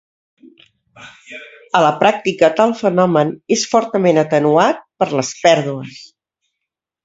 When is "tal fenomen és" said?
2.61-3.69